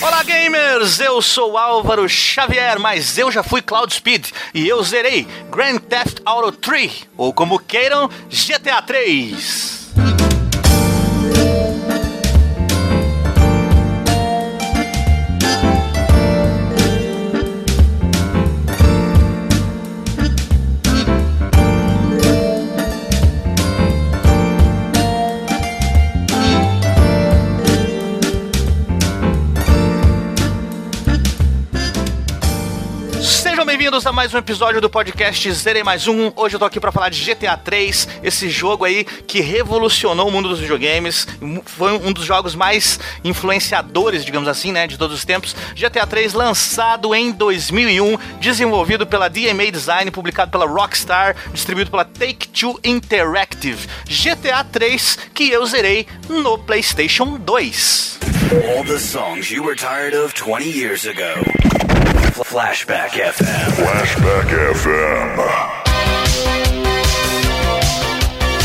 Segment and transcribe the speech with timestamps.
[0.00, 5.26] Olá gamers, eu sou Álvaro Xavier, mas eu já fui Cloud Speed e eu zerei
[5.50, 9.75] Grand Theft Auto 3, ou como queiram, GTA 3.
[33.96, 36.30] Bem-vindos a mais um episódio do podcast Zerei Mais Um.
[36.36, 40.30] Hoje eu tô aqui para falar de GTA 3, esse jogo aí que revolucionou o
[40.30, 41.26] mundo dos videogames.
[41.64, 45.56] Foi um dos jogos mais influenciadores, digamos assim, né, de todos os tempos.
[45.74, 52.78] GTA 3 lançado em 2001, desenvolvido pela DMA Design, publicado pela Rockstar, distribuído pela Take-Two
[52.84, 53.88] Interactive.
[54.04, 58.18] GTA 3 que eu zerei no PlayStation 2.
[58.76, 61.40] All the songs you were tired of 20 years ago.
[62.44, 63.85] Flashback FM.
[63.86, 65.36] Flashback FM.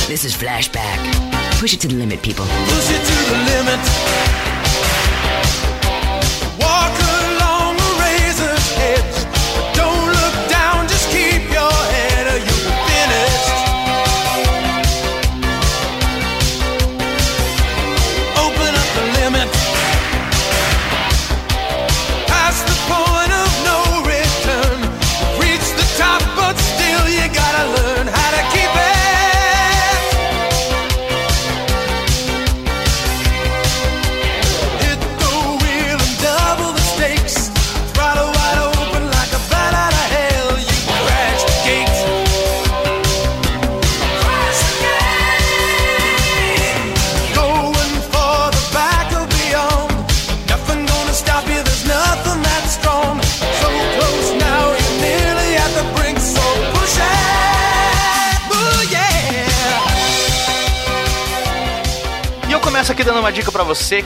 [0.08, 0.98] This is Flashback.
[1.60, 2.46] Push it to the limit, people.
[2.46, 4.51] Push it to the limit.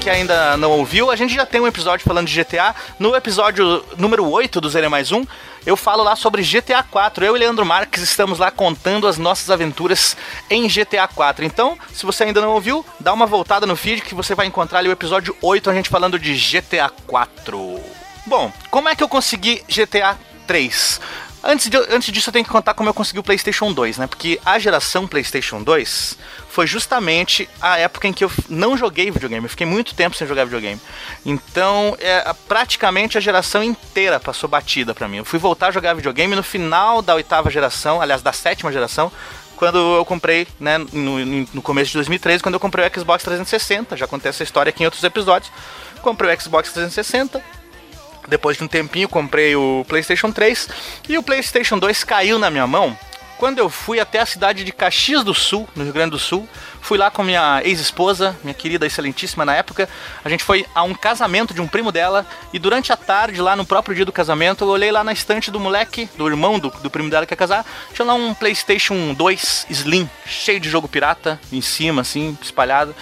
[0.06, 1.10] Que ainda não ouviu.
[1.10, 2.76] A gente já tem um episódio falando de GTA.
[3.00, 5.26] No episódio número 8 do Zero Mais Um,
[5.66, 7.26] eu falo lá sobre GTA 4.
[7.26, 10.16] Eu e Leandro Marques estamos lá contando as nossas aventuras
[10.48, 11.44] em GTA 4.
[11.44, 14.78] Então, se você ainda não ouviu, dá uma voltada no feed que você vai encontrar
[14.78, 17.80] ali o episódio 8, a gente falando de GTA 4.
[18.28, 21.02] Bom, como é que eu consegui GTA 3?
[21.48, 24.08] Antes, de, antes disso, eu tenho que contar como eu consegui o PlayStation 2, né?
[24.08, 26.18] Porque a geração PlayStation 2
[26.50, 29.46] foi justamente a época em que eu não joguei videogame.
[29.46, 30.82] Eu fiquei muito tempo sem jogar videogame.
[31.24, 35.18] Então, é, praticamente a geração inteira passou batida para mim.
[35.18, 39.12] Eu fui voltar a jogar videogame no final da oitava geração, aliás, da sétima geração,
[39.56, 41.24] quando eu comprei, né, no,
[41.54, 43.96] no começo de 2013, quando eu comprei o Xbox 360.
[43.96, 45.52] Já contei essa história aqui em outros episódios.
[46.02, 47.40] Comprei o Xbox 360,
[48.28, 50.70] depois de um tempinho comprei o PlayStation 3
[51.10, 52.98] e o PlayStation 2 caiu na minha mão
[53.38, 56.48] quando eu fui até a cidade de Caxias do Sul, no Rio Grande do Sul,
[56.82, 59.90] fui lá com minha ex-esposa, minha querida excelentíssima na época.
[60.24, 63.56] A gente foi a um casamento de um primo dela e durante a tarde, lá
[63.56, 66.70] no próprio dia do casamento, eu olhei lá na estante do moleque, do irmão do,
[66.70, 70.88] do primo dela que ia casar, tinha lá um PlayStation 2 Slim, cheio de jogo
[70.88, 72.96] pirata em cima, assim, espalhado.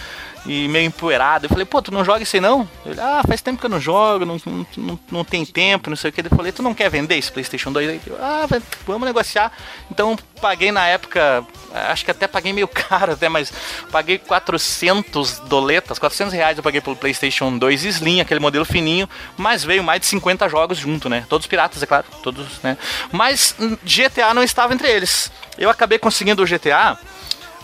[0.45, 1.45] E meio empoeirado.
[1.45, 2.67] Eu falei, pô, tu não joga isso aí não?
[2.85, 4.37] Ele, ah, faz tempo que eu não jogo, não,
[4.77, 6.21] não, não, tem tempo, não sei o que.
[6.21, 8.01] Eu falei, tu não quer vender esse PlayStation 2 aí?
[8.05, 8.47] Eu, ah,
[8.85, 9.51] vamos negociar.
[9.89, 11.45] Então paguei na época,
[11.89, 13.53] acho que até paguei meio caro até, mas
[13.91, 19.07] paguei 400 doletas, 400 reais eu paguei pelo PlayStation 2 Slim, aquele modelo fininho,
[19.37, 21.25] mas veio mais de 50 jogos junto, né?
[21.29, 22.77] Todos piratas, é claro, todos, né?
[23.11, 25.31] Mas GTA não estava entre eles.
[25.57, 26.97] Eu acabei conseguindo o GTA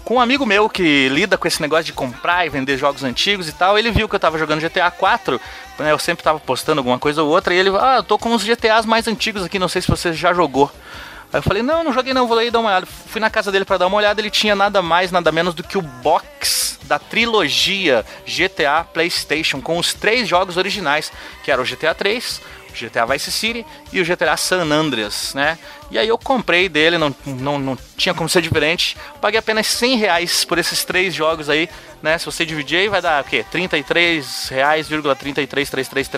[0.04, 3.48] com um amigo meu que lida com esse negócio de comprar e vender jogos antigos
[3.48, 5.40] e tal, ele viu que eu tava jogando GTA 4,
[5.80, 8.34] né, eu sempre tava postando alguma coisa ou outra, e ele, ah, eu tô com
[8.34, 10.72] os GTAs mais antigos aqui, não sei se você já jogou.
[11.31, 12.88] Aí eu falei, não, não joguei não, vou e dar uma olhada.
[12.88, 15.63] Fui na casa dele para dar uma olhada, ele tinha nada mais, nada menos do
[15.63, 21.12] que o box da trilogia GTA PlayStation, com os três jogos originais,
[21.44, 25.60] que era o GTA 3, o GTA Vice City e o GTA San Andreas, né?
[25.91, 28.95] E aí eu comprei dele, não, não, não tinha como ser diferente.
[29.19, 31.68] Paguei apenas 100 reais por esses três jogos aí,
[32.01, 32.18] né?
[32.18, 33.44] Se você dividir aí, vai dar o quê?
[33.50, 36.09] 33 reais, 33,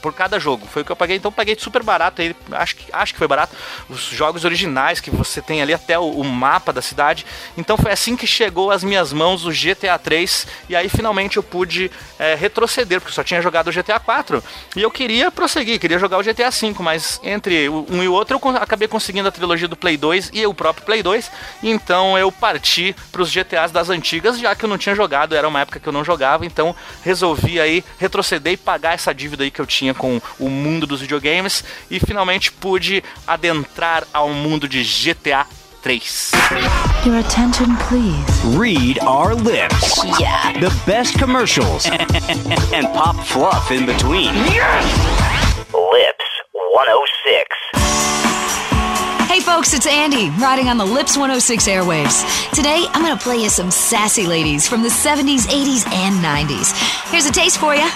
[0.00, 0.66] por cada jogo.
[0.66, 2.34] Foi o que eu paguei, então paguei super barato aí.
[2.52, 3.54] Acho que, acho que foi barato.
[3.88, 7.26] Os jogos originais que você tem ali, até o, o mapa da cidade.
[7.56, 10.46] Então foi assim que chegou às minhas mãos o GTA 3.
[10.68, 14.42] E aí finalmente eu pude é, retroceder, porque só tinha jogado o GTA 4.
[14.74, 18.40] E eu queria prosseguir, queria jogar o GTA 5, mas entre um e o outro
[18.42, 21.30] eu acabei acabei conseguindo a trilogia do Play 2 e o próprio Play 2,
[21.62, 25.46] então eu parti para os GTAs das antigas, já que eu não tinha jogado, era
[25.46, 29.50] uma época que eu não jogava, então resolvi aí retroceder e pagar essa dívida aí
[29.50, 34.82] que eu tinha com o mundo dos videogames e finalmente pude adentrar ao mundo de
[34.82, 35.46] GTA
[35.82, 36.32] 3.
[37.04, 38.26] Your attention, please.
[38.56, 40.02] Read our lips.
[40.18, 40.52] Yeah.
[40.58, 41.86] The best commercials
[42.72, 44.34] and pop fluff in between.
[45.72, 48.35] Lips 106.
[49.36, 52.22] Hey folks, it's Andy, riding on the Lips 106 airwaves.
[52.52, 56.72] Today, I'm gonna play you some sassy ladies from the 70s, 80s, and 90s.
[57.10, 57.82] Here's a taste for you.
[57.82, 57.92] To to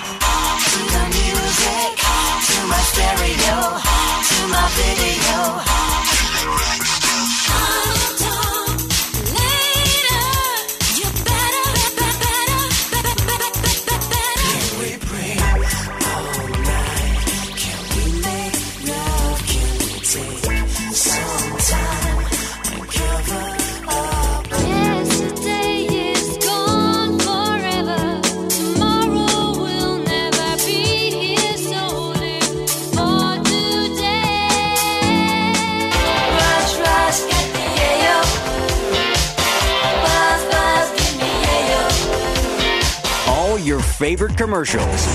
[2.67, 3.79] my stereo,
[4.29, 5.80] to my video.
[44.21, 45.07] Favorite commercials.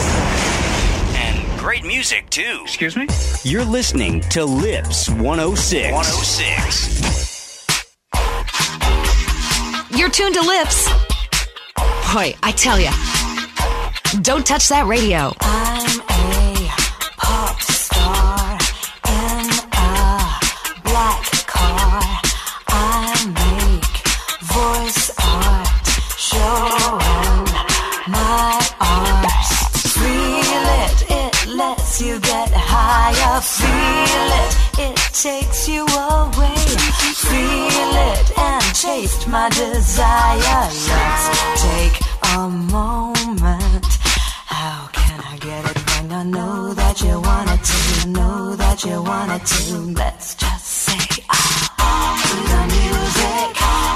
[1.13, 2.61] And great music, too.
[2.63, 3.07] Excuse me?
[3.43, 5.91] You're listening to Lips 106.
[5.93, 7.67] 106.
[9.95, 10.89] You're tuned to Lips.
[12.11, 12.89] Boy, I tell you,
[14.23, 15.33] don't touch that radio.
[46.15, 48.07] I know that you to?
[48.07, 49.93] Know that you to.
[49.99, 52.15] Let's just say ah.
[52.23, 53.51] To the music,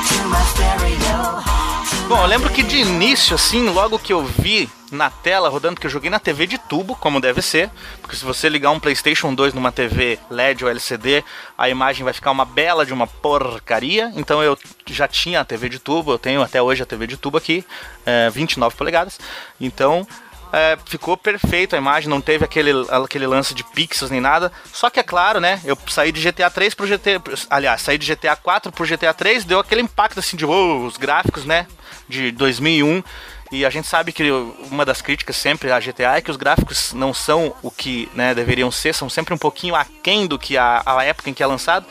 [0.10, 2.10] to my stereo.
[2.10, 5.88] Bom, eu lembro que de início, assim, logo que eu vi na tela rodando, que
[5.88, 7.70] eu joguei na TV de tubo, como deve ser,
[8.02, 11.24] porque se você ligar um PlayStation 2 numa TV LED ou LCD,
[11.58, 14.12] a imagem vai ficar uma bela de uma porcaria.
[14.16, 17.16] Então eu já tinha a TV de tubo, eu tenho até hoje a TV de
[17.16, 17.64] tubo aqui,
[18.06, 19.18] é, 29 polegadas.
[19.62, 20.06] Então
[20.52, 24.52] é, ficou perfeito a imagem, não teve aquele, aquele lance de pixels nem nada.
[24.74, 25.62] Só que é claro, né?
[25.64, 27.22] Eu saí de GTA 3 pro GTA.
[27.50, 31.46] Aliás, saí de GTA 4 pro GTA 3, deu aquele impacto assim de os gráficos,
[31.46, 31.68] né?
[32.08, 33.04] De 2001.
[33.52, 34.30] E a gente sabe que
[34.70, 38.36] uma das críticas sempre à GTA é que os gráficos não são o que né,
[38.36, 41.48] deveriam ser, são sempre um pouquinho aquém do que a, a época em que é
[41.48, 41.86] lançado.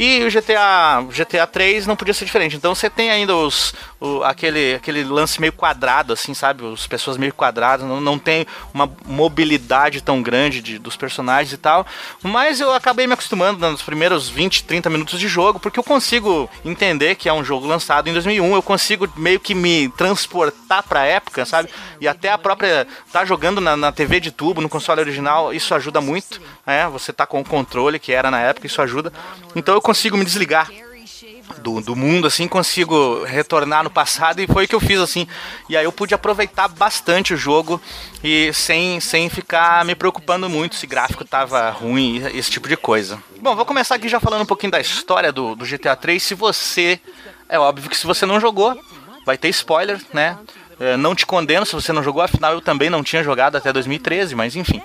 [0.00, 2.54] E o GTA, GTA 3 não podia ser diferente.
[2.54, 6.62] Então você tem ainda os, o, aquele, aquele lance meio quadrado, assim, sabe?
[6.72, 11.56] As pessoas meio quadradas, não, não tem uma mobilidade tão grande de, dos personagens e
[11.56, 11.84] tal.
[12.22, 16.48] Mas eu acabei me acostumando nos primeiros 20, 30 minutos de jogo, porque eu consigo
[16.64, 21.06] entender que é um jogo lançado em 2001, eu consigo meio que me transportar pra
[21.06, 21.70] época, sabe?
[22.00, 22.86] E até a própria.
[23.10, 26.88] tá jogando na, na TV de tubo, no console original, isso ajuda muito, né?
[26.90, 29.12] Você tá com o controle que era na época, isso ajuda.
[29.56, 30.70] Então eu consigo me desligar
[31.62, 35.26] do, do mundo, assim, consigo retornar no passado e foi o que eu fiz, assim.
[35.66, 37.80] E aí eu pude aproveitar bastante o jogo
[38.22, 43.18] e sem, sem ficar me preocupando muito se gráfico tava ruim, esse tipo de coisa.
[43.40, 46.22] Bom, vou começar aqui já falando um pouquinho da história do, do GTA 3.
[46.22, 47.00] Se você.
[47.48, 48.78] É óbvio que se você não jogou,
[49.24, 50.36] vai ter spoiler, né?
[50.78, 53.72] É, não te condeno se você não jogou, afinal eu também não tinha jogado até
[53.72, 54.82] 2013, mas enfim.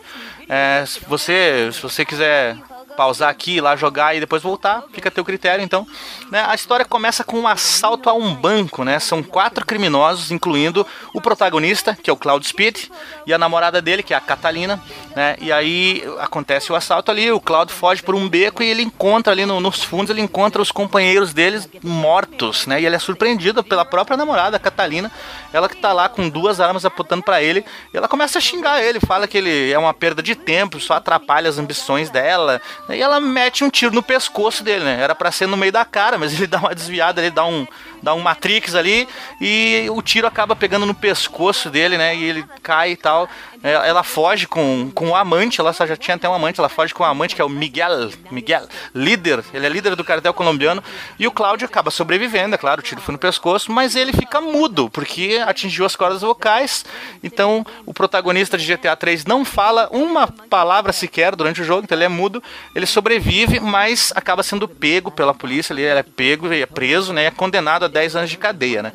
[0.47, 2.57] É, se, você, se você quiser
[2.95, 5.85] pausar aqui, ir lá jogar e depois voltar, fica a teu critério, então.
[6.31, 8.99] Né, a história começa com um assalto a um banco, né?
[8.99, 12.85] São quatro criminosos, incluindo o protagonista, que é o Cloud Speed,
[13.25, 14.81] e a namorada dele, que é a Catalina,
[15.15, 15.35] né?
[15.39, 19.33] E aí acontece o assalto ali, o Cloud foge por um beco e ele encontra
[19.33, 22.81] ali no- nos fundos, ele encontra os companheiros deles mortos, né?
[22.81, 25.11] E ele é surpreendido pela própria namorada, a Catalina,
[25.51, 28.81] ela que tá lá com duas armas apontando pra ele, e ela começa a xingar
[28.81, 33.01] ele, fala que ele é uma perda de tempo, só atrapalha as ambições dela, e
[33.01, 35.01] ela mete um tiro no pescoço dele, né?
[35.01, 37.65] Era pra ser no meio da cara, mas ele dá uma desviada, ele dá um
[38.03, 39.07] dá um matrix ali
[39.41, 42.15] e o tiro acaba pegando no pescoço dele, né?
[42.15, 43.27] E ele cai e tal.
[43.63, 46.93] É, Ela foge com, com o amante, ela já tinha até um amante, ela foge
[46.93, 50.83] com o amante que é o Miguel, Miguel, líder, ele é líder do cartel colombiano,
[51.17, 54.41] e o Cláudio acaba sobrevivendo, é claro, o tiro foi no pescoço, mas ele fica
[54.41, 56.85] mudo, porque atingiu as cordas vocais,
[57.23, 61.97] então o protagonista de GTA 3 não fala uma palavra sequer durante o jogo, então
[61.97, 62.43] ele é mudo,
[62.75, 67.25] ele sobrevive, mas acaba sendo pego pela polícia, ele é pego e é preso, né,
[67.25, 68.91] é condenado a 10 anos de cadeia, né.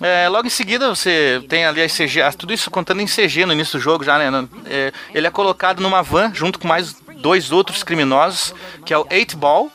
[0.00, 3.52] É, logo em seguida você tem ali as CG, tudo isso contando em CG no
[3.52, 7.52] início do jogo já, né, é, ele é colocado numa van junto com mais dois
[7.52, 9.70] outros criminosos, que é o 8 Ball,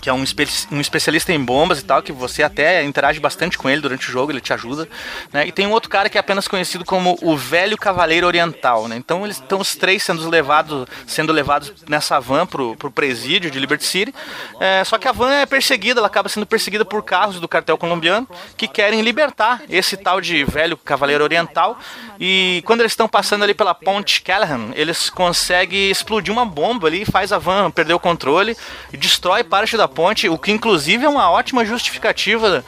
[0.00, 3.58] que é um, espe um especialista em bombas e tal, que você até interage bastante
[3.58, 4.88] com ele durante o jogo, ele te ajuda,
[5.32, 5.46] né?
[5.46, 8.96] E tem um outro cara que é apenas conhecido como o Velho Cavaleiro Oriental, né?
[8.96, 13.58] Então eles estão os três sendo levados, sendo levados nessa van pro, pro presídio de
[13.58, 14.14] Liberty City.
[14.60, 17.78] É, só que a van é perseguida, ela acaba sendo perseguida por carros do cartel
[17.78, 21.78] colombiano que querem libertar esse tal de Velho Cavaleiro Oriental.
[22.18, 27.04] E quando eles estão passando ali pela ponte Callahan, eles conseguem explodir uma bomba ali,
[27.04, 28.56] faz a van perder o controle
[28.92, 32.64] e destrói parte da ponte, o que inclusive é uma ótima justificativa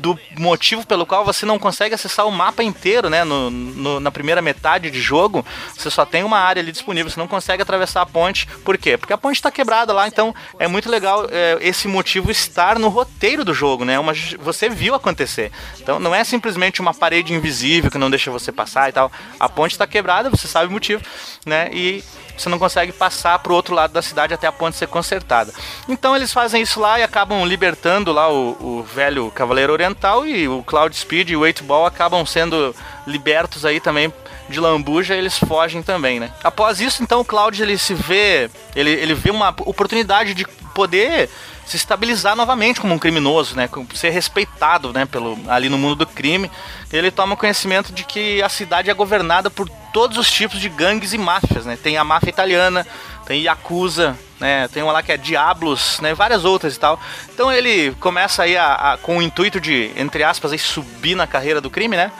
[0.00, 3.22] do motivo pelo qual você não consegue acessar o mapa inteiro, né?
[3.22, 5.44] No, no- na primeira metade de jogo,
[5.76, 8.46] você só tem uma área ali disponível, você não consegue atravessar a ponte.
[8.64, 8.96] Por quê?
[8.96, 12.88] Porque a ponte está quebrada lá, então é muito legal é, esse motivo estar no
[12.88, 13.98] roteiro do jogo, né?
[13.98, 15.50] Uma, ju- você viu acontecer.
[15.80, 19.12] Então não é simplesmente uma parede invisível que não deixa você passar e tal.
[19.38, 21.02] A ponte está quebrada, você sabe o motivo,
[21.44, 21.68] né?
[21.72, 22.02] E
[22.42, 25.52] você não consegue passar pro outro lado da cidade até a ponte ser consertada.
[25.88, 30.48] Então eles fazem isso lá e acabam libertando lá o, o velho Cavaleiro Oriental e
[30.48, 32.74] o Cloud Speed e o 8 Ball acabam sendo
[33.06, 34.12] libertos aí também
[34.50, 36.32] de lambuja, eles fogem também, né?
[36.42, 40.44] Após isso, então o Cloud ele se vê, ele, ele vê uma oportunidade de
[40.80, 41.28] poder
[41.66, 43.68] se estabilizar novamente como um criminoso, né?
[43.94, 45.04] Ser respeitado, né?
[45.04, 46.50] Pelo, ali no mundo do crime.
[46.90, 51.12] Ele toma conhecimento de que a cidade é governada por todos os tipos de gangues
[51.12, 51.76] e máfias, né?
[51.80, 52.86] Tem a máfia italiana,
[53.26, 54.68] tem Yakuza, né?
[54.68, 56.14] Tem uma lá que é Diablos, né?
[56.14, 56.98] Várias outras e tal.
[57.34, 61.26] Então ele começa aí a, a- com o intuito de, entre aspas, aí, subir na
[61.26, 62.10] carreira do crime, né?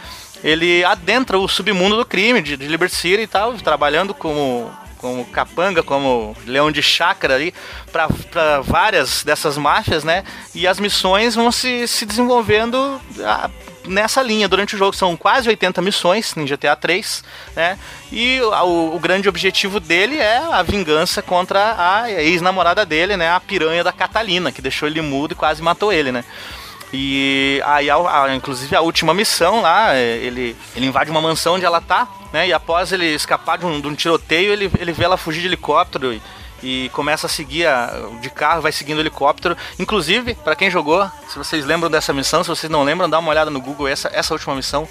[0.44, 4.70] Ele adentra o submundo do crime de, de Liberty City e tal, trabalhando como
[5.00, 7.54] como capanga, como leão de chácara ali,
[7.90, 10.24] para várias dessas máfias, né?
[10.54, 13.48] E as missões vão se, se desenvolvendo ah,
[13.86, 14.94] nessa linha durante o jogo.
[14.94, 17.24] São quase 80 missões em GTA 3,
[17.56, 17.78] né?
[18.12, 23.30] E o, o grande objetivo dele é a vingança contra a ex-namorada dele, né?
[23.30, 26.24] A piranha da Catalina, que deixou ele mudo e quase matou ele, né?
[26.92, 31.54] E aí, a- a- inclusive, a última missão lá, é, ele, ele invade uma mansão
[31.54, 32.48] onde ela tá, né?
[32.48, 35.46] E após ele escapar de um, de um tiroteio, ele, ele vê ela fugir de
[35.46, 36.20] helicóptero e,
[36.62, 39.56] e começa a seguir a- de carro, vai seguindo o helicóptero.
[39.78, 43.30] Inclusive, pra quem jogou, se vocês lembram dessa missão, se vocês não lembram, dá uma
[43.30, 44.88] olhada no Google essa, essa última missão.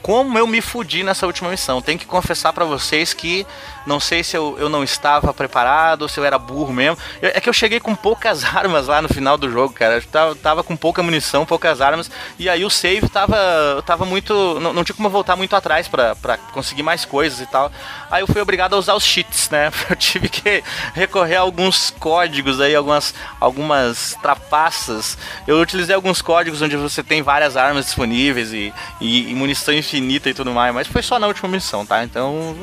[0.00, 1.80] Como eu me fudi nessa última missão.
[1.80, 3.46] Tenho que confessar pra vocês que
[3.86, 6.96] não sei se eu, eu não estava preparado, se eu era burro mesmo.
[7.20, 9.94] Eu- é que eu cheguei com poucas armas lá no final do jogo, cara.
[9.94, 12.10] Eu tava, tava com pouca munição, poucas armas.
[12.38, 13.36] E aí o save tava,
[13.86, 14.58] tava muito.
[14.60, 16.14] Não, não tinha como voltar muito atrás pra
[16.52, 17.70] conseguir mais coisas e tal.
[18.10, 19.70] Aí eu fui obrigado a usar os cheats, né?
[19.88, 20.62] Eu tive que
[20.94, 25.16] recorrer a alguns códigos aí, algumas, algumas trapaças.
[25.46, 30.28] Eu utilizei alguns códigos onde você tem várias armas disponíveis e, e, e munição infinita
[30.30, 32.02] e tudo mais, mas foi só na última missão, tá?
[32.04, 32.54] Então,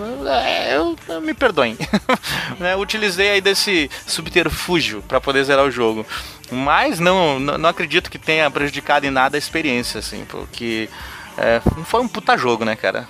[0.71, 1.77] eu- me perdoem.
[2.59, 2.75] né?
[2.75, 6.05] Utilizei aí desse subterfúgio pra poder zerar o jogo.
[6.51, 10.89] Mas não, não, não acredito que tenha prejudicado em nada a experiência, assim, porque
[11.37, 13.07] é, foi um puta jogo, né, cara?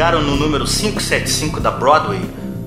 [0.00, 2.22] Chegaram no número 575 da Broadway,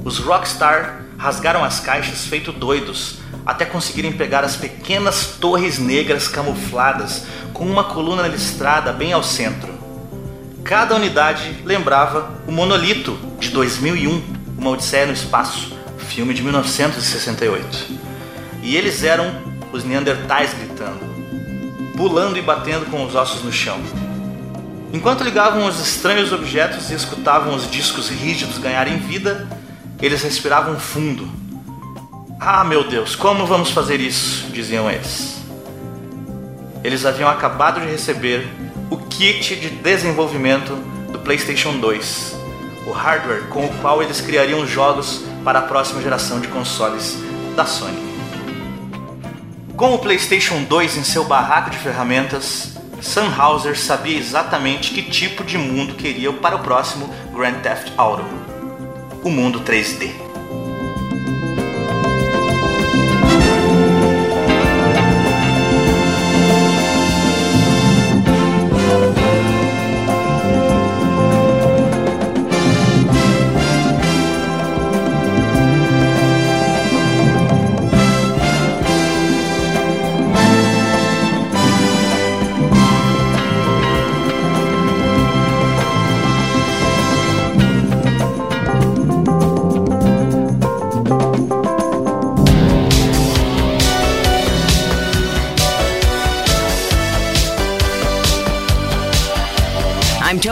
[0.06, 7.26] os Rockstar rasgaram as caixas feito doidos até conseguirem pegar as pequenas torres negras camufladas
[7.52, 9.74] com uma coluna listrada bem ao centro.
[10.64, 14.22] Cada unidade lembrava o Monolito de 2001,
[14.56, 18.00] Uma Odisseia no Espaço, filme de 1968.
[18.62, 21.00] E eles eram os Neandertais gritando,
[21.98, 23.80] pulando e batendo com os ossos no chão.
[24.94, 29.50] Enquanto ligavam os estranhos objetos e escutavam os discos rígidos ganharem vida,
[30.00, 31.28] eles respiravam fundo.
[32.40, 34.52] Ah, meu Deus, como vamos fazer isso?
[34.52, 35.42] diziam eles.
[36.84, 38.48] Eles haviam acabado de receber
[38.92, 40.76] o kit de desenvolvimento
[41.12, 42.36] do PlayStation 2,
[42.86, 47.18] o hardware com o qual eles criariam jogos para a próxima geração de consoles
[47.56, 47.98] da Sony.
[49.76, 52.73] Com o PlayStation 2 em seu barraco de ferramentas,
[53.04, 58.24] Sam Hauser sabia exatamente que tipo de mundo queria para o próximo Grand Theft Auto:
[59.22, 60.33] o mundo 3D.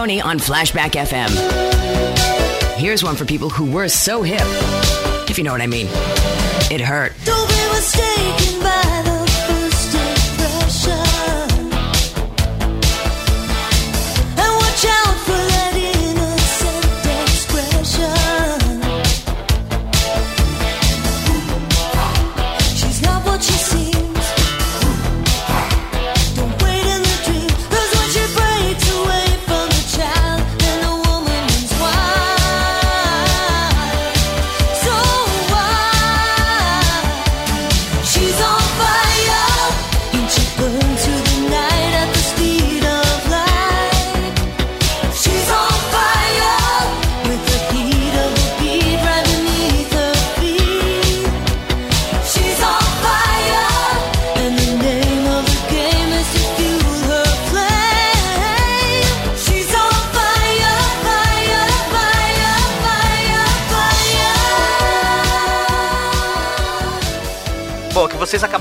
[0.01, 1.30] Tony on Flashback FM.
[2.76, 4.41] Here's one for people who were so hip,
[5.30, 5.86] if you know what I mean.
[6.71, 7.13] It hurt.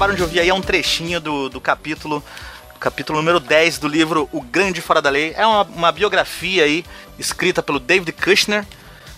[0.00, 2.24] Acabaram de ouvir aí é um trechinho do, do capítulo
[2.78, 5.34] capítulo número 10 do livro O Grande Fora da Lei.
[5.36, 6.86] É uma, uma biografia aí
[7.18, 8.64] escrita pelo David Kushner,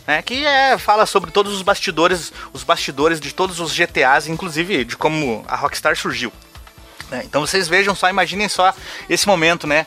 [0.05, 4.85] né, que é, fala sobre todos os bastidores, os bastidores de todos os GTAs, inclusive
[4.85, 6.33] de como a Rockstar surgiu.
[7.13, 7.23] né.
[7.25, 8.75] Então vocês vejam só, imaginem só
[9.09, 9.87] esse momento, né?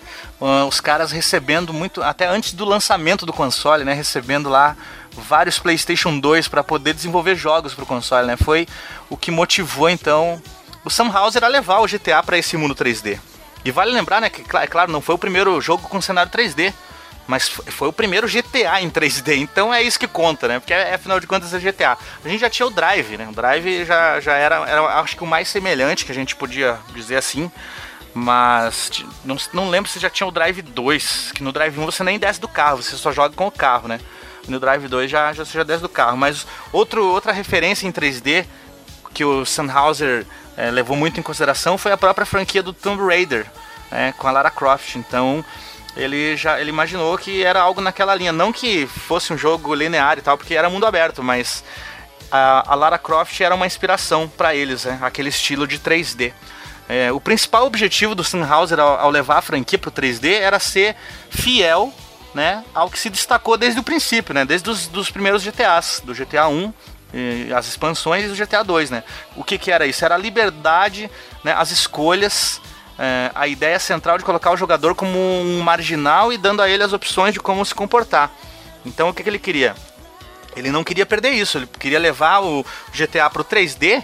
[0.65, 3.93] os caras recebendo muito, até antes do lançamento do console, né?
[3.93, 4.77] Recebendo lá
[5.11, 8.37] vários PlayStation 2 para poder desenvolver jogos para o console, né?
[8.37, 8.65] Foi
[9.09, 10.41] o que motivou então
[10.85, 13.19] o Sam Hauser a levar o GTA para esse mundo 3D.
[13.65, 16.71] E vale lembrar, né, que é claro, não foi o primeiro jogo com cenário 3D,
[17.27, 20.59] mas foi o primeiro GTA em 3D, então é isso que conta, né?
[20.59, 21.97] Porque é, afinal de contas é GTA.
[22.23, 23.27] A gente já tinha o Drive, né?
[23.27, 26.77] O Drive já, já era, era, acho que o mais semelhante que a gente podia
[26.93, 27.51] dizer assim.
[28.13, 32.03] Mas não, não lembro se já tinha o Drive 2, que no Drive 1 você
[32.03, 33.99] nem desce do carro, você só joga com o carro, né?
[34.47, 36.15] No Drive 2 já, já, você já desce do carro.
[36.15, 38.45] Mas outro, outra referência em 3D
[39.15, 40.25] que o Sennhauser
[40.57, 43.47] eh, levou muito em consideração foi a própria franquia do Tomb Raider,
[43.89, 44.97] né, com a Lara Croft.
[44.97, 45.43] Então
[45.95, 50.17] ele já ele imaginou que era algo naquela linha, não que fosse um jogo linear
[50.17, 51.63] e tal, porque era mundo aberto, mas
[52.29, 56.33] a, a Lara Croft era uma inspiração para eles, né, aquele estilo de 3D.
[56.87, 60.59] É, o principal objetivo do Sennhauser ao, ao levar a franquia para o 3D era
[60.59, 60.95] ser
[61.31, 61.91] fiel
[62.35, 66.13] né, ao que se destacou desde o princípio, né, desde os dos primeiros GTAs, do
[66.13, 66.73] GTA 1 e
[67.55, 69.03] as expansões e do GTA 2, né?
[69.35, 70.03] O que, que era isso?
[70.03, 71.09] Era a liberdade,
[71.43, 72.61] né, as escolhas,
[72.97, 76.83] é, a ideia central de colocar o jogador como um marginal e dando a ele
[76.83, 78.31] as opções de como se comportar.
[78.85, 79.75] Então o que, que ele queria?
[80.55, 84.03] Ele não queria perder isso, ele queria levar o GTA pro 3D.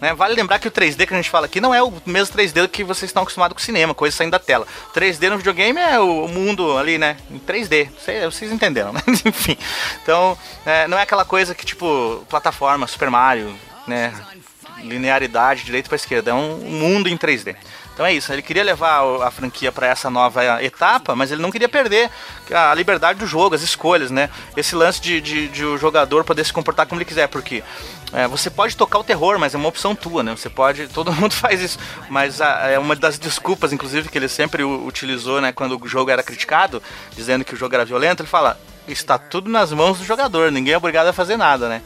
[0.00, 0.14] Né?
[0.14, 2.68] Vale lembrar que o 3D que a gente fala aqui não é o mesmo 3D
[2.68, 4.66] que vocês estão acostumados com o cinema, coisa saindo da tela.
[4.94, 7.16] 3D no videogame é o mundo ali, né?
[7.30, 7.88] Em 3D.
[8.24, 9.00] Vocês, entenderam, né?
[9.24, 9.56] Enfim.
[10.02, 13.54] Então, é, não é aquela coisa que, tipo, plataforma, Super Mario,
[13.86, 14.14] né?
[14.82, 16.30] Linearidade, direita para esquerda.
[16.30, 17.56] É um mundo em 3D.
[17.98, 21.50] Então é isso, ele queria levar a franquia para essa nova etapa, mas ele não
[21.50, 22.08] queria perder
[22.48, 24.30] a liberdade do jogo, as escolhas, né?
[24.56, 27.60] Esse lance de, de, de o jogador poder se comportar como ele quiser, porque
[28.12, 30.30] é, você pode tocar o terror, mas é uma opção tua, né?
[30.36, 31.76] Você pode, todo mundo faz isso,
[32.08, 35.50] mas a- é uma das desculpas, inclusive, que ele sempre utilizou, né?
[35.50, 36.80] Quando o jogo era criticado,
[37.16, 38.56] dizendo que o jogo era violento, ele fala,
[38.86, 41.82] está tudo nas mãos do jogador, ninguém é obrigado a fazer nada, né?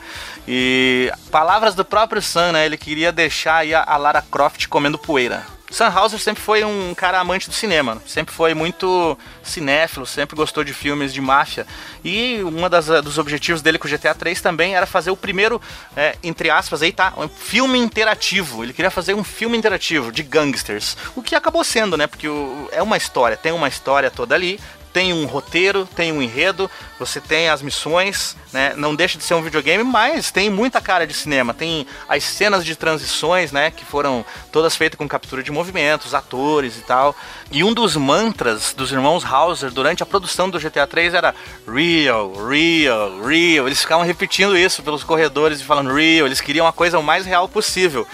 [0.46, 2.66] E palavras do próprio Sam, né?
[2.66, 5.46] Ele queria deixar aí a Lara Croft comendo poeira.
[5.73, 10.63] Sam Hauser sempre foi um cara amante do cinema, sempre foi muito cinéfilo, sempre gostou
[10.63, 11.67] de filmes de máfia.
[12.05, 12.69] E um
[13.03, 15.61] dos objetivos dele com o GTA 3 também era fazer o primeiro,
[15.97, 18.63] é, entre aspas, aí tá, um filme interativo.
[18.63, 20.97] Ele queria fazer um filme interativo de gangsters.
[21.17, 22.07] O que acabou sendo, né?
[22.07, 24.61] Porque o- é uma história, tem uma história toda ali,
[24.93, 28.75] tem um roteiro, tem um enredo, você tem as missões, né?
[28.77, 31.55] Não deixa de ser um videogame, mas tem muita cara de cinema.
[31.55, 33.71] Tem as cenas de transições, né?
[33.71, 37.17] Que foram todas feitas com captura de movimentos, atores e tal.
[37.51, 41.35] E um dos mantras dos irmãos Hauser durante a produção do GTA 3 era
[41.67, 43.67] Real, Real, Real.
[43.67, 46.27] Eles ficavam repetindo isso pelos corredores e falando Real.
[46.27, 48.07] Eles queriam a coisa o mais real possível.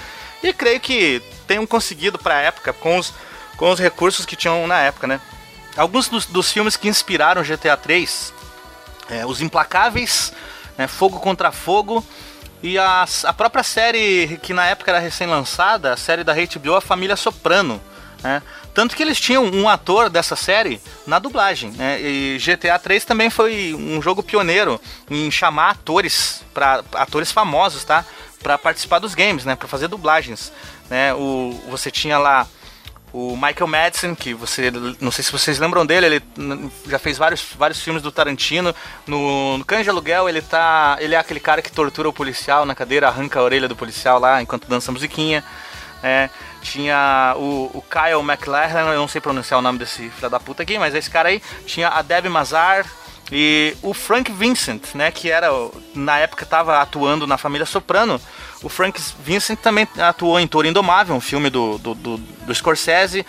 [0.43, 3.12] E creio que tenham conseguido para a época com os,
[3.57, 5.21] com os recursos que tinham na época, né?
[5.76, 8.33] Alguns dos, dos filmes que inspiraram GTA 3,
[9.11, 10.33] é, Os Implacáveis,
[10.76, 12.04] né, Fogo contra Fogo
[12.62, 16.81] e a, a própria série que na época era recém-lançada, a série da HBO, A
[16.81, 17.81] Família Soprano.
[18.22, 18.42] né?
[18.74, 21.70] Tanto que eles tinham um ator dessa série na dublagem.
[21.72, 22.00] Né?
[22.00, 28.04] E GTA 3 também foi um jogo pioneiro em chamar atores, para atores famosos, tá?
[28.40, 29.57] Para participar dos games, né?
[29.57, 30.52] Para fazer dublagens.
[30.88, 31.12] Né?
[31.14, 32.46] O, você tinha lá
[33.12, 36.23] o Michael Madsen, que você não sei se vocês lembram dele, ele
[36.87, 38.75] já fez vários, vários filmes do Tarantino.
[39.07, 42.66] No, no Cães de Aluguel, ele tá, ele é aquele cara que tortura o policial
[42.66, 45.42] na cadeira, arranca a orelha do policial lá enquanto dança musiquinha.
[46.03, 46.29] É,
[46.62, 50.62] tinha o, o Kyle McLaren, eu não sei pronunciar o nome desse filho da puta
[50.62, 51.42] aqui, mas esse cara aí.
[51.66, 52.87] Tinha a Debbie Mazar
[53.31, 55.51] e o Frank Vincent, né, que era
[55.95, 58.21] na época estava atuando na família Soprano.
[58.62, 63.25] O Frank Vincent também atuou em Toro Indomável, um filme do, do, do, do Scorsese.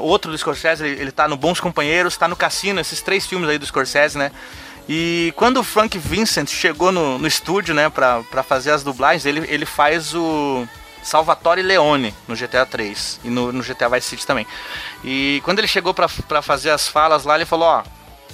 [0.00, 3.48] Outro do Scorsese, ele, ele tá no Bons Companheiros, tá no Cassino, esses três filmes
[3.48, 4.30] aí do Scorsese, né?
[4.88, 9.46] E quando o Frank Vincent chegou no, no estúdio, né, pra fazer as dublagens, ele,
[9.48, 10.66] ele faz o
[11.02, 14.46] Salvatore Leone no GTA 3 e no, no GTA Vice City também.
[15.04, 17.82] E quando ele chegou pra fazer as falas lá, ele falou: Ó,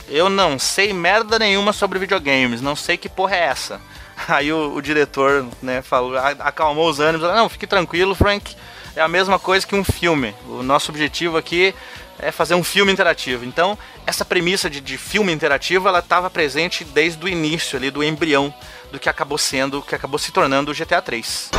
[0.08, 3.80] eu não sei merda nenhuma sobre videogames, não sei que porra é essa.
[4.28, 8.54] Aí o, o diretor, né, falou, acalmou os ânimos, não, fique tranquilo, Frank,
[8.96, 10.34] é a mesma coisa que um filme.
[10.48, 11.74] O nosso objetivo aqui
[12.18, 13.44] é fazer um filme interativo.
[13.44, 18.02] Então, essa premissa de, de filme interativo, ela estava presente desde o início ali, do
[18.02, 18.52] embrião
[18.90, 21.50] do que acabou sendo, que acabou se tornando o GTA 3.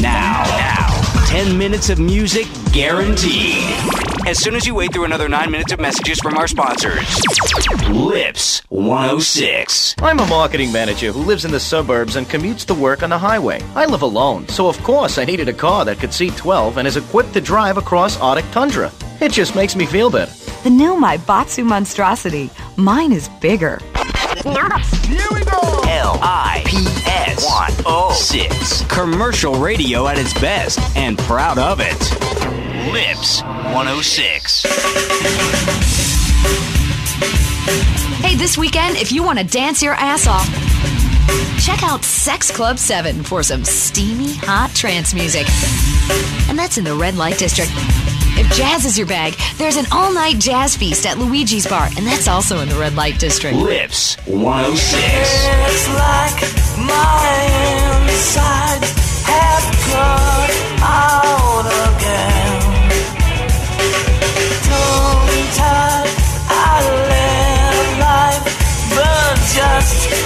[0.00, 3.64] Now, now, 10 minutes of music guaranteed.
[4.26, 7.20] As soon as you wait through another 9 minutes of messages from our sponsors.
[7.90, 9.96] Lips 106.
[10.00, 13.18] I'm a marketing manager who lives in the suburbs and commutes to work on the
[13.18, 13.60] highway.
[13.74, 16.88] I live alone, so of course I needed a car that could seat 12 and
[16.88, 18.90] is equipped to drive across Arctic tundra.
[19.20, 20.32] It just makes me feel better.
[20.62, 22.48] The new My Batsu monstrosity.
[22.76, 23.78] Mine is bigger.
[24.42, 25.60] Here we go.
[25.86, 28.82] L I P S 106.
[28.92, 31.98] Commercial radio at its best and proud of it.
[32.92, 34.64] Lips 106.
[38.20, 40.48] Hey, this weekend, if you want to dance your ass off,
[41.60, 45.46] check out Sex Club 7 for some steamy, hot trance music.
[46.48, 47.70] And that's in the red light district.
[48.36, 52.04] If jazz is your bag, there's an all night jazz feast at Luigi's Bar, and
[52.06, 53.56] that's also in the red light district.
[53.56, 54.98] Lips 106.
[55.00, 56.42] It's like
[56.84, 57.30] my
[58.08, 58.90] insides
[59.22, 60.50] have cut
[60.82, 62.60] out again.
[64.66, 66.10] Tongue-tied,
[66.50, 68.44] I live life,
[68.96, 70.23] but just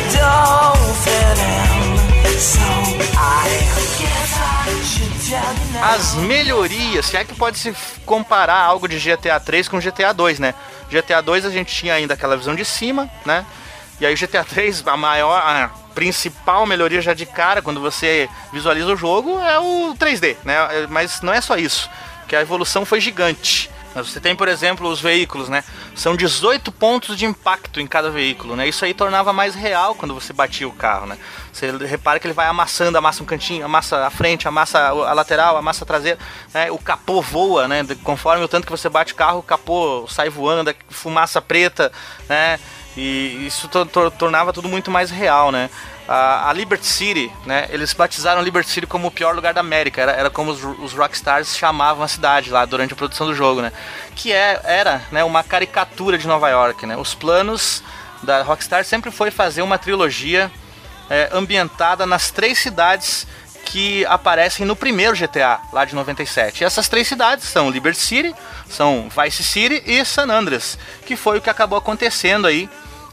[5.83, 10.41] As melhorias, se é que pode se comparar algo de GTA 3 com GTA 2,
[10.41, 10.55] né?
[10.91, 13.47] GTA 2 a gente tinha ainda aquela visão de cima, né?
[14.01, 18.93] E aí GTA 3, a maior, a principal melhoria já de cara, quando você visualiza
[18.93, 20.55] o jogo, é o 3D, né?
[20.71, 21.89] É, Mas não é só isso,
[22.27, 23.71] que a evolução foi gigante.
[23.95, 25.65] Mas Você tem, por exemplo, os veículos, né?
[25.95, 28.69] São 18 pontos de impacto em cada veículo, né?
[28.69, 31.19] Isso aí tornava mais real quando você batia o carro, né?
[31.53, 35.57] Você repara que ele vai amassando, amassa um cantinho, amassa a frente, amassa a lateral,
[35.57, 36.19] amassa a traseira,
[36.55, 36.71] né?
[36.71, 37.85] O capô voa, né?
[38.05, 41.91] Conforme o tanto que você bate o carro, o capô sai voando, é fumaça preta,
[42.29, 42.61] né?
[42.97, 45.71] E isso to- to- tornava tudo muito mais real, né?
[46.09, 47.67] A, Liberty City, né?
[47.69, 50.01] Eles batizaram Liberty City como o pior lugar da América.
[50.01, 53.61] Era, era como os, os Rockstars chamavam a cidade lá durante a produção do jogo,
[53.61, 53.71] né?
[54.17, 56.97] Que é, era né, uma caricatura de Nova York, né?
[56.97, 57.83] Os planos
[58.23, 60.51] da Rockstar sempre foi fazer uma trilogia
[61.11, 63.27] é, ambientada nas três cidades
[63.67, 66.63] que aparecem no primeiro GTA, lá de 97.
[66.63, 68.35] E essas três cidades são Liberty City,
[68.67, 72.69] são Vice City e San Andreas, que foi o que acabou acontecendo aí,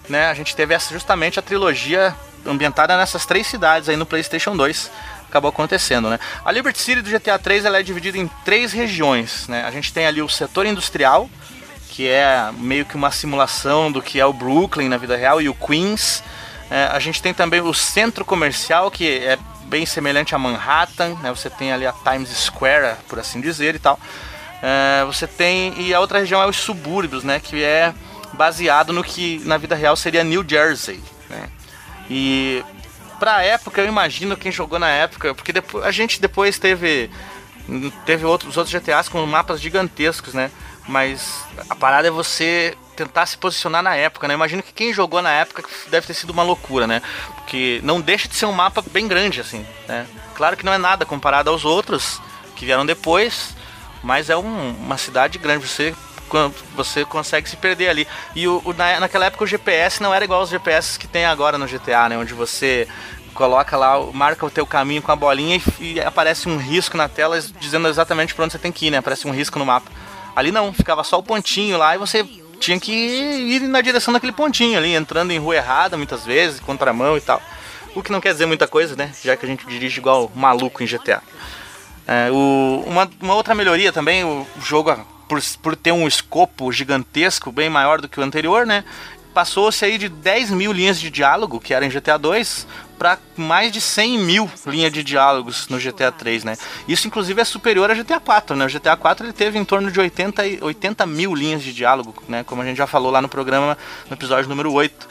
[0.08, 0.30] né?
[0.30, 4.92] A gente teve essa, justamente a trilogia ambientada nessas três cidades aí no PlayStation 2.
[5.28, 6.20] Acabou acontecendo, né?
[6.44, 9.64] A Liberty City do GTA 3 ela é dividida em três regiões, né?
[9.66, 11.30] A gente tem ali o setor industrial,
[11.90, 15.50] que é meio que uma simulação do que é o Brooklyn na vida real, e
[15.50, 16.24] o Queens.
[16.70, 21.30] É, a gente tem também o centro comercial, que é bem semelhante a Manhattan, né?
[21.32, 24.00] Você tem ali a Times Square, por assim dizer, e tal.
[24.62, 27.40] É, você tem e a outra região é os subúrbios, né?
[27.40, 27.94] Que é
[28.34, 31.50] baseado no que na vida real seria New Jersey, né?
[32.10, 32.63] E
[33.20, 37.10] pra época, eu imagino quem jogou na época, porque depois, a gente depois teve
[38.06, 40.52] teve outros outros GTAs com mapas gigantescos, né?
[40.88, 44.36] Mas a parada é você tentar se posicionar na época, né?
[44.36, 47.02] Imagino que quem jogou na época deve ter sido uma loucura, né?
[47.36, 50.06] Porque não deixa de ser um mapa bem grande, assim, né?
[50.36, 52.22] Claro que não é nada comparado aos outros
[52.56, 53.56] que vieram depois,
[54.04, 55.68] mas é um- uma cidade grande.
[55.68, 55.96] Você
[56.30, 58.08] quan- você consegue se perder ali.
[58.36, 61.26] E o, o- na, naquela época o GPS não era igual aos GPS que tem
[61.26, 62.18] agora no GTA, né?
[62.18, 62.88] Onde você
[63.34, 67.10] coloca lá, marca o teu caminho com a bolinha e, e aparece um risco na
[67.10, 68.98] tela dizendo exatamente pra onde você tem que ir, né?
[68.98, 69.92] Aparece um risco no mapa.
[70.36, 72.26] Ali não, ficava só o pontinho lá e você
[72.60, 77.18] tinha que ir na direção daquele pontinho ali, entrando em rua errada muitas vezes, contramão
[77.18, 77.42] e tal.
[77.94, 79.12] O que não quer dizer muita coisa, né?
[79.24, 81.22] Já que a gente dirige igual maluco em GTA.
[82.08, 84.96] É, o- uma, uma outra melhoria também, o jogo,
[85.28, 88.84] por, por ter um escopo gigantesco, bem maior do que o anterior, né?
[89.34, 92.66] Passou-se aí de 10 mil linhas de diálogo, que era em GTA 2,
[92.98, 96.58] para mais de 100 mil linhas de diálogos no GTA 3, né?
[96.88, 98.66] Isso, inclusive, é superior a GTA 4, né?
[98.66, 102.16] O GTA 4 ele teve em torno de 80, e- 80 mil linhas de diálogo,
[102.30, 102.46] né?
[102.46, 103.78] Como a gente já falou lá no programa,
[104.10, 105.06] no episódio número 8.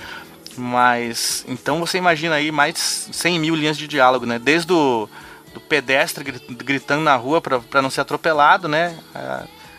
[0.56, 4.38] Mas, então você imagina aí mais de 100 mil linhas de diálogo, né?
[4.38, 5.08] Desde o
[5.52, 8.96] do pedestre gri- gritando na rua para não ser atropelado, né?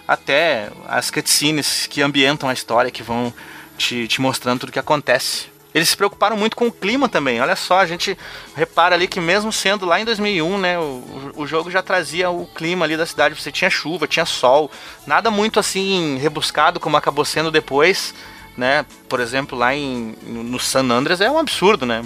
[0.07, 3.33] Até as cutscenes que ambientam a história, que vão
[3.77, 5.47] te, te mostrando tudo o que acontece.
[5.75, 7.41] Eles se preocuparam muito com o clima também.
[7.41, 8.17] Olha só, a gente
[8.55, 12.45] repara ali que mesmo sendo lá em 2001, né, o, o jogo já trazia o
[12.45, 13.35] clima ali da cidade.
[13.35, 14.71] Você tinha chuva, tinha sol,
[15.05, 18.15] nada muito assim rebuscado como acabou sendo depois,
[18.55, 18.85] né?
[19.09, 22.05] Por exemplo, lá em no San Andreas é um absurdo, né?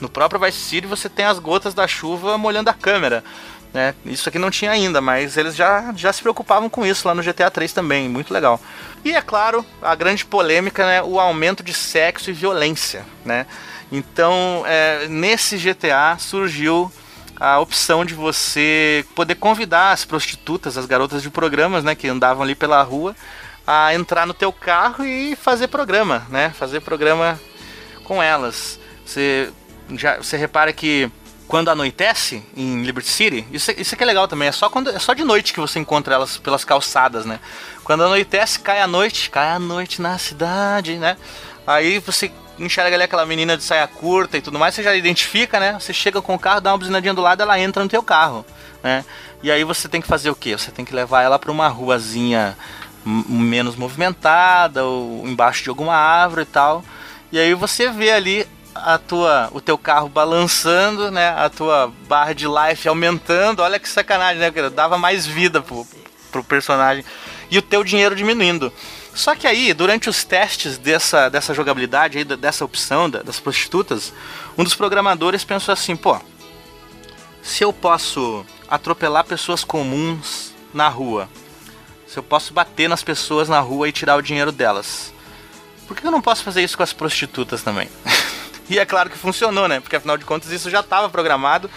[0.00, 3.24] No próprio Vice City você tem as gotas da chuva molhando a câmera.
[3.72, 3.94] Né?
[4.04, 7.22] Isso aqui não tinha ainda, mas eles já, já se preocupavam com isso lá no
[7.22, 8.60] GTA 3 também, muito legal.
[9.04, 13.46] E é claro, a grande polêmica, né, o aumento de sexo e violência, né?
[13.90, 16.90] Então, é, nesse GTA surgiu
[17.38, 22.42] a opção de você poder convidar as prostitutas, as garotas de programas, né, que andavam
[22.42, 23.16] ali pela rua,
[23.66, 26.50] a entrar no teu carro e fazer programa, né?
[26.50, 27.40] Fazer programa
[28.04, 28.78] com elas.
[29.04, 29.50] Você
[29.90, 31.10] já você repara que
[31.52, 34.98] quando anoitece em Liberty City, isso, isso aqui é legal também, é só, quando, é
[34.98, 37.38] só de noite que você encontra elas pelas calçadas, né?
[37.84, 41.14] Quando anoitece, cai a noite, cai a noite na cidade, né?
[41.66, 45.60] Aí você enxerga ali aquela menina de saia curta e tudo mais, você já identifica,
[45.60, 45.76] né?
[45.78, 48.46] Você chega com o carro, dá uma buzinadinha do lado, ela entra no teu carro,
[48.82, 49.04] né?
[49.42, 50.56] E aí você tem que fazer o quê?
[50.56, 52.56] Você tem que levar ela para uma ruazinha
[53.04, 56.82] menos movimentada ou embaixo de alguma árvore e tal.
[57.30, 58.41] E aí você vê ali
[58.74, 61.30] a tua, o teu carro balançando, né?
[61.30, 63.60] A tua barra de life aumentando.
[63.62, 64.50] Olha que sacanagem, né?
[64.50, 64.70] cara?
[64.70, 65.86] Dava mais vida pro,
[66.30, 67.04] pro personagem.
[67.50, 68.72] E o teu dinheiro diminuindo.
[69.14, 74.12] Só que aí, durante os testes dessa, dessa jogabilidade, aí, dessa opção da- das prostitutas,
[74.56, 76.18] um dos programadores pensou assim, pô,
[77.42, 81.28] se eu posso atropelar pessoas comuns na rua,
[82.06, 85.12] se eu posso bater nas pessoas na rua e tirar o dinheiro delas,
[85.86, 87.90] por que eu não posso fazer isso com as prostitutas também?
[88.72, 89.80] e é claro que funcionou, né?
[89.80, 91.70] Porque afinal de contas isso já estava programado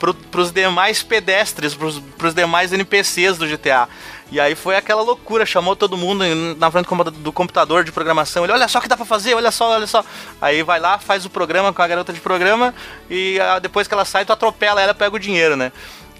[0.00, 3.86] para os demais pedestres, para os demais NPCs do GTA.
[4.32, 6.24] E aí foi aquela loucura, chamou todo mundo
[6.56, 8.44] na frente do compu- do computador de programação.
[8.44, 10.04] Ele, olha só o que dá pra fazer, olha só, olha só.
[10.40, 12.74] Aí vai lá, faz o programa com a garota de programa
[13.10, 15.70] e ah, depois que ela sai, tu atropela ela, pega o dinheiro, né?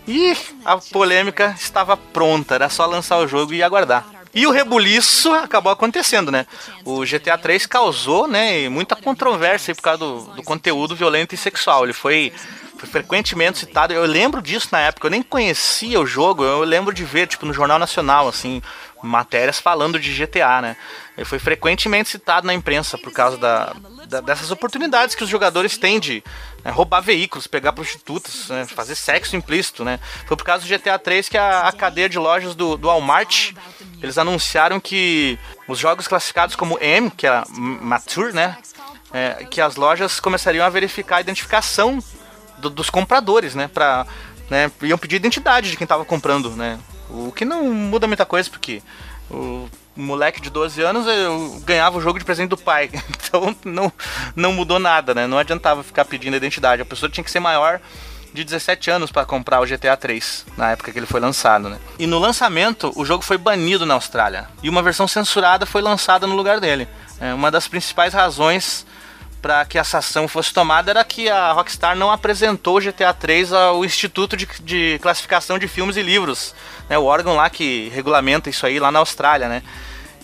[0.06, 4.04] E a polêmica estava pronta, era só lançar o jogo e aguardar.
[4.32, 6.46] E o rebuliço acabou acontecendo, né?
[6.84, 11.84] O GTA 3 causou, né, muita controvérsia por causa do, do conteúdo violento e sexual.
[11.84, 12.32] Ele foi,
[12.78, 13.92] foi frequentemente citado.
[13.92, 17.44] Eu lembro disso na época, eu nem conhecia o jogo, eu lembro de ver, tipo,
[17.44, 18.62] no Jornal Nacional, assim,
[19.02, 20.76] matérias falando de GTA, né?
[21.16, 23.74] Ele foi frequentemente citado na imprensa por causa da,
[24.06, 26.22] da- dessas oportunidades que os jogadores têm de
[26.64, 29.98] né, roubar veículos, pegar prostitutas, né, fazer sexo implícito, né?
[30.26, 33.52] Foi por causa do GTA 3 que a, a cadeia de lojas do, do Walmart
[34.02, 38.56] eles anunciaram que os jogos classificados como M, que é mature, né?
[39.12, 41.98] é, que as lojas começariam a verificar a identificação
[42.58, 43.66] do- dos compradores, né?
[43.68, 44.06] Pra,
[44.48, 44.70] né?
[44.82, 46.78] Iam pedir identidade de quem tava comprando, né?
[47.08, 48.80] O que não muda muita coisa, porque
[49.28, 52.88] o moleque de 12 anos eu ganhava o jogo de presente do pai.
[53.30, 53.92] Então não,
[54.34, 55.26] não mudou nada, né?
[55.26, 56.82] Não adiantava ficar pedindo identidade.
[56.82, 57.80] A pessoa tinha que ser maior
[58.32, 61.78] de 17 anos para comprar o GTA 3, na época que ele foi lançado, né?
[61.98, 64.48] E no lançamento, o jogo foi banido na Austrália.
[64.62, 66.88] E uma versão censurada foi lançada no lugar dele.
[67.20, 68.86] É, uma das principais razões
[69.40, 73.52] para que essa ação fosse tomada era que a Rockstar não apresentou o GTA 3
[73.52, 76.54] ao Instituto de, de Classificação de Filmes e Livros,
[76.88, 79.62] né, o órgão lá que regulamenta isso aí lá na Austrália, né?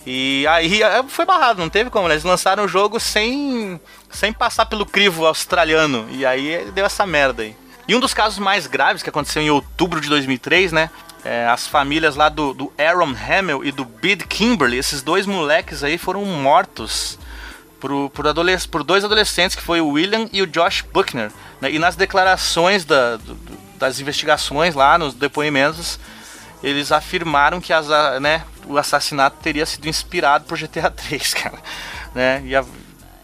[0.05, 4.65] E aí eh, foi barrado, não teve como, eles lançaram o jogo sem, sem passar
[4.65, 7.55] pelo crivo australiano, e aí deu essa merda aí.
[7.87, 10.89] E um dos casos mais graves que aconteceu em outubro de 2003, né?
[11.25, 15.83] é, as famílias lá do, do Aaron Hamill e do Bid Kimberly, esses dois moleques
[15.83, 17.17] aí foram mortos
[17.81, 21.31] por, por, adoles- por dois adolescentes, que foi o William e o Josh Buckner.
[21.59, 21.71] né?
[21.71, 23.35] E nas declarações da- do-
[23.77, 25.99] das investigações lá, nos depoimentos,
[26.63, 27.87] eles afirmaram que as,
[28.21, 31.57] né, o assassinato teria sido inspirado por GTA 3, cara.
[32.15, 32.41] Né?
[32.45, 32.63] E a,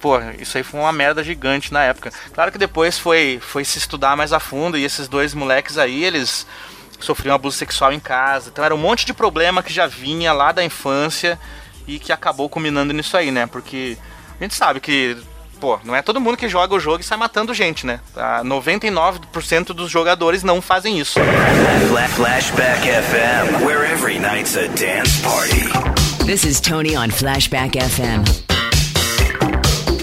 [0.03, 2.11] pô, isso aí foi uma merda gigante na época.
[2.33, 6.03] Claro que depois foi, foi se estudar mais a fundo e esses dois moleques aí,
[6.03, 6.45] eles
[6.99, 8.49] sofriam abuso sexual em casa.
[8.51, 11.39] Então era um monte de problema que já vinha lá da infância
[11.87, 13.45] e que acabou culminando nisso aí, né?
[13.47, 13.97] Porque
[14.37, 15.15] a gente sabe que,
[15.61, 18.01] pô, não é todo mundo que joga o jogo e sai matando gente, né?
[18.13, 21.17] Ah, 99% dos jogadores não fazem isso.
[21.87, 26.25] Fla- Flashback FM, where every night's a dance party.
[26.25, 28.52] This is Tony on Flashback FM.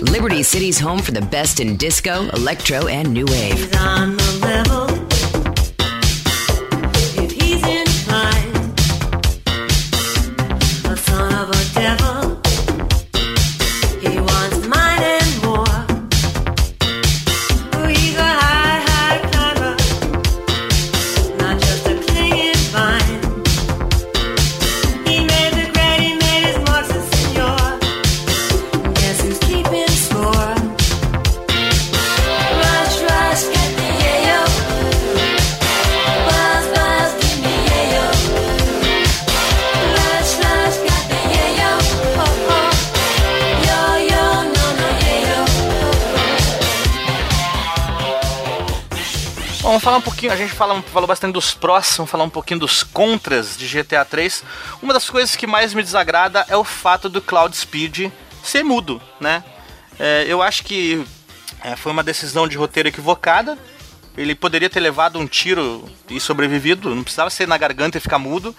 [0.02, 3.70] Liberty City's home for the best in disco, electro, and new wave.
[50.60, 54.44] Fala, falou bastante dos prós, vamos falar um pouquinho dos contras de GTA 3.
[54.82, 59.00] Uma das coisas que mais me desagrada é o fato do Cloud Speed ser mudo,
[59.18, 59.42] né?
[59.98, 61.02] É, eu acho que
[61.64, 63.56] é, foi uma decisão de roteiro equivocada.
[64.18, 68.18] Ele poderia ter levado um tiro e sobrevivido, não precisava ser na garganta e ficar
[68.18, 68.54] mudo.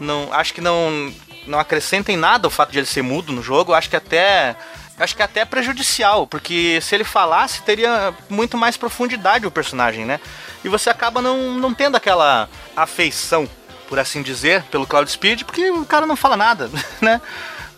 [0.00, 1.12] Não, acho que não,
[1.46, 3.72] não acrescenta em nada o fato de ele ser mudo no jogo.
[3.72, 4.56] Acho que até
[4.98, 10.06] acho que até é prejudicial, porque se ele falasse teria muito mais profundidade o personagem,
[10.06, 10.18] né?
[10.66, 13.48] E você acaba não, não tendo aquela afeição,
[13.88, 16.68] por assim dizer, pelo Cloud Speed, porque o cara não fala nada,
[17.00, 17.20] né?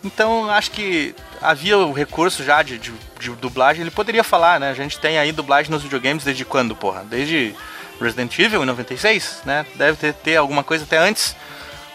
[0.03, 4.71] Então acho que havia o recurso já de, de, de dublagem, ele poderia falar, né?
[4.71, 7.05] A gente tem aí dublagem nos videogames desde quando, porra?
[7.05, 7.55] Desde
[8.01, 9.67] Resident Evil em 96, né?
[9.75, 11.37] Deve ter, ter alguma coisa até antes.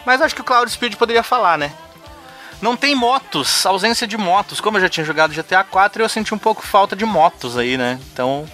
[0.06, 1.74] Mas acho que o Cloud Speed poderia falar, né?
[2.62, 4.62] Não tem motos, ausência de motos.
[4.62, 7.78] Como eu já tinha jogado GTA 4, eu senti um pouco falta de motos aí,
[7.78, 8.00] né?
[8.14, 8.48] Então,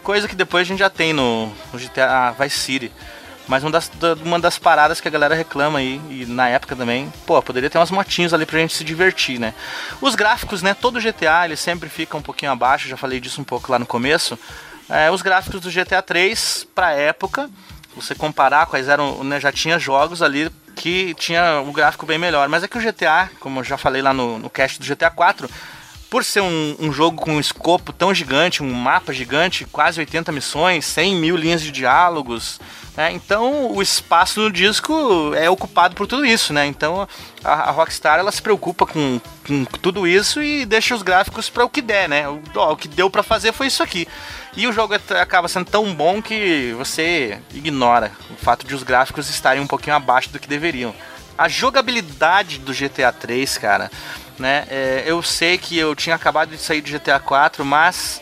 [0.00, 2.92] coisa que depois a gente já tem no, no GTA Vice City.
[3.48, 6.76] Mas uma das, da- uma das paradas que a galera reclama aí, e na época
[6.76, 9.52] também, pô, poderia ter umas motinhas ali pra gente se divertir, né?
[10.00, 10.72] Os gráficos, né?
[10.72, 13.86] Todo GTA ele sempre fica um pouquinho abaixo, já falei disso um pouco lá no
[13.86, 14.38] começo.
[14.88, 17.50] É, os gráficos do GTA 3, pra época,
[17.96, 22.48] você comparar quais eram, né, já tinha jogos ali que tinha um gráfico bem melhor.
[22.48, 25.10] Mas é que o GTA, como eu já falei lá no, no cast do GTA
[25.10, 25.50] 4,
[26.10, 30.32] por ser um, um jogo com um escopo tão gigante, um mapa gigante, quase 80
[30.32, 32.60] missões, 100 mil linhas de diálogos,
[32.96, 33.12] né?
[33.12, 36.66] então o espaço no disco é ocupado por tudo isso, né?
[36.66, 37.06] Então
[37.44, 41.64] a, a Rockstar ela se preocupa com, com tudo isso e deixa os gráficos para
[41.64, 42.28] o que der, né?
[42.28, 44.08] O, ó, o que deu para fazer foi isso aqui.
[44.56, 48.82] E o jogo at- acaba sendo tão bom que você ignora o fato de os
[48.82, 50.92] gráficos estarem um pouquinho abaixo do que deveriam.
[51.38, 53.90] A jogabilidade do GTA 3, cara,
[54.38, 54.66] né?
[54.70, 58.20] é, eu sei que eu tinha acabado de sair do GTA 4, mas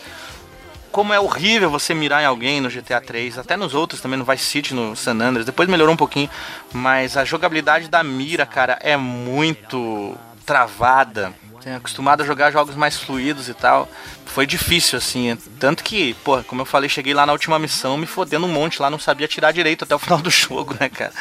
[0.91, 4.25] como é horrível você mirar em alguém no GTA 3, até nos outros também, no
[4.25, 5.47] Vice City, no San Andreas.
[5.47, 6.31] Depois melhorou um pouquinho,
[6.73, 11.33] mas a jogabilidade da mira, cara, é muito travada.
[11.63, 13.89] Tenho acostumado a jogar jogos mais fluidos e tal.
[14.27, 15.37] Foi difícil, assim.
[15.59, 18.81] Tanto que, pô, como eu falei, cheguei lá na última missão me fodendo um monte
[18.81, 21.13] lá, não sabia tirar direito até o final do jogo, né, cara?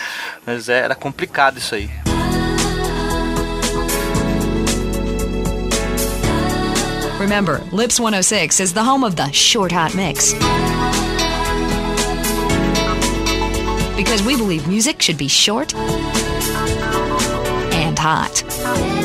[0.45, 2.06] Mas é, era complicado isso aí.
[7.27, 10.31] Remember, Lips 106 is the home of the short hot mix.
[13.97, 15.75] Because we believe music should be short
[17.73, 18.96] and hot.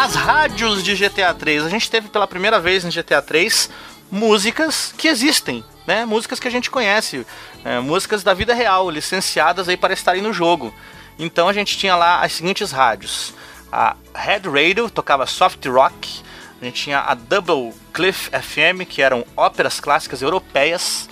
[0.00, 1.62] As rádios de GTA 3.
[1.62, 3.68] A gente teve pela primeira vez em GTA 3
[4.10, 6.06] músicas que existem, né?
[6.06, 7.26] Músicas que a gente conhece,
[7.62, 10.74] é, músicas da vida real, licenciadas aí para estarem no jogo.
[11.18, 13.34] Então a gente tinha lá as seguintes rádios:
[13.70, 16.22] a Red Radio tocava soft rock,
[16.62, 21.10] a gente tinha a Double Cliff FM que eram óperas clássicas europeias,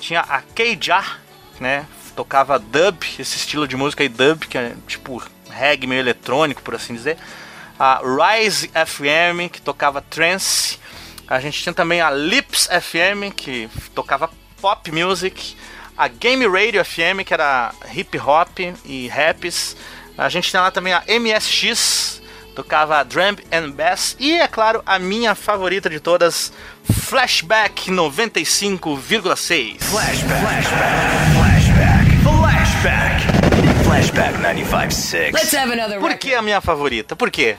[0.00, 1.20] tinha a Keijar,
[1.60, 1.86] né?
[2.16, 6.74] Tocava dub, esse estilo de música aí dub que é tipo reggae meio eletrônico, por
[6.74, 7.16] assim dizer
[7.78, 10.78] a Rise FM, que tocava trance.
[11.26, 15.56] A gente tinha também a Lips FM, que tocava pop music.
[15.96, 19.76] A Game Radio FM, que era hip hop e raps.
[20.18, 22.20] A gente tinha lá também a MSX,
[22.54, 24.16] tocava drum and bass.
[24.18, 26.52] E, é claro, a minha favorita de todas,
[26.84, 29.80] Flashback 95,6.
[29.82, 31.43] Flashback, flashback.
[33.94, 35.32] Flashback 95.6.
[35.32, 37.14] Let's have another Por que a minha favorita?
[37.14, 37.56] Por quê?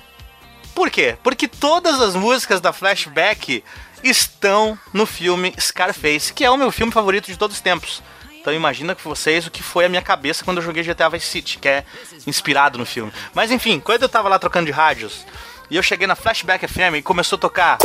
[0.74, 1.16] Por quê?
[1.24, 3.64] Porque todas as músicas da Flashback
[4.04, 8.04] estão no filme Scarface, que é o meu filme favorito de todos os tempos.
[8.42, 11.26] Então imagina que vocês o que foi a minha cabeça quando eu joguei GTA Vice
[11.26, 11.86] City, que é
[12.28, 13.14] inspirado no filme.
[13.34, 15.26] Mas enfim, quando eu tava lá trocando de rádios,
[15.72, 17.78] e eu cheguei na Flashback FM e começou a tocar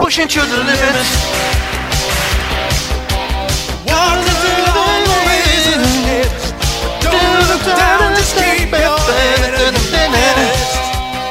[0.00, 1.75] Pushing to the limit.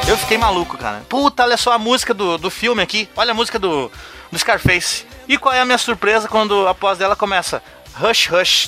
[0.08, 1.02] Eu fiquei maluco, cara.
[1.08, 3.08] Puta, olha só a música do, do filme aqui.
[3.16, 3.90] Olha a música do,
[4.30, 5.04] do Scarface.
[5.28, 7.62] E qual é a minha surpresa quando após dela começa
[8.00, 8.66] Hush Hush.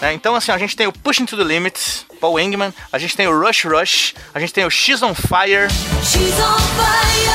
[0.00, 3.16] É, então, assim, a gente tem o Pushing to the Limit, Paul Engman, a gente
[3.16, 5.68] tem o Rush Rush, a gente tem o She's on Fire,
[6.04, 7.28] She's on fire,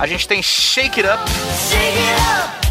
[0.00, 1.30] a gente tem Shake It Up,
[1.70, 2.64] Shake it up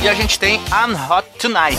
[0.00, 1.78] e a gente tem I'm Hot Tonight.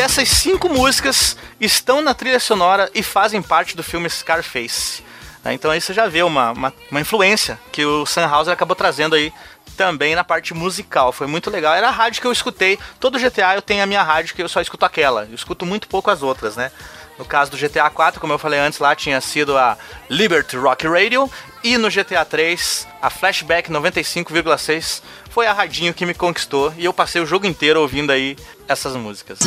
[0.00, 5.02] Essas cinco músicas estão na trilha sonora e fazem parte do filme Scarface.
[5.44, 5.52] né?
[5.52, 9.30] Então aí você já vê uma, uma, uma influência que o Sunhauser acabou trazendo aí
[9.76, 11.12] também na parte musical.
[11.12, 11.74] Foi muito legal.
[11.74, 12.78] Era a rádio que eu escutei.
[12.98, 15.26] Todo GTA eu tenho a minha rádio que eu só escuto aquela.
[15.28, 16.72] Eu escuto muito pouco as outras, né?
[17.18, 19.76] No caso do GTA 4, como eu falei antes, lá tinha sido a
[20.08, 21.30] Liberty Rock Radio.
[21.62, 26.72] E no GTA 3, a Flashback 95,6 foi a radinho que me conquistou.
[26.78, 28.38] E eu passei o jogo inteiro ouvindo aí
[28.70, 29.38] essas músicas.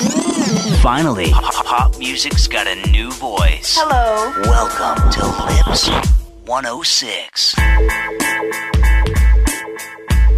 [0.81, 3.77] Finally, Pop, pop music's got a new voice.
[3.79, 4.33] Hello.
[4.43, 5.87] Welcome to Lips
[6.45, 7.55] 106.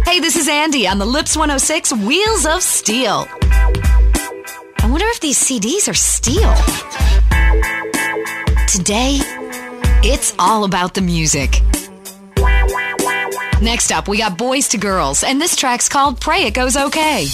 [0.04, 3.26] Hey, this is Andy on the Lips 106 Wheels of Steel.
[4.78, 6.54] I wonder if these CDs are steel.
[8.68, 9.18] Today,
[10.04, 11.60] it's all about the music.
[13.62, 17.26] Next up, we got Boys to Girls, and this track's called Pray It Goes Okay.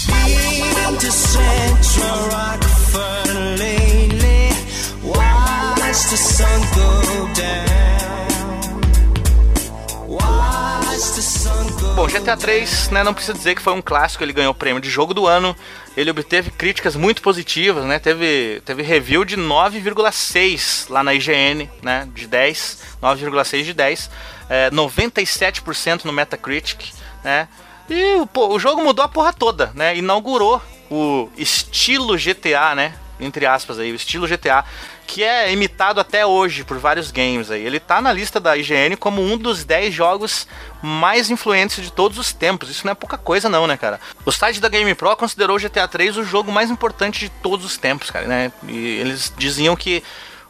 [11.95, 14.79] Bom, GTA 3, né, não precisa dizer que foi um clássico, ele ganhou o prêmio
[14.79, 15.55] de jogo do ano,
[15.97, 22.07] ele obteve críticas muito positivas, né, teve, teve review de 9,6 lá na IGN, né,
[22.13, 24.09] de 10, 9,6 de 10,
[24.49, 26.91] é, 97% no Metacritic,
[27.23, 27.47] né,
[27.89, 33.47] e pô, o jogo mudou a porra toda, né, inaugurou o estilo GTA, né, entre
[33.47, 34.63] aspas aí, o estilo GTA,
[35.05, 37.65] que é imitado até hoje por vários games aí.
[37.65, 40.47] Ele tá na lista da IGN como um dos 10 jogos
[40.81, 42.69] mais influentes de todos os tempos.
[42.69, 43.99] Isso não é pouca coisa não, né, cara?
[44.25, 47.77] O site da GamePro considerou o GTA 3 o jogo mais importante de todos os
[47.77, 48.51] tempos, cara, né?
[48.67, 50.03] E eles diziam que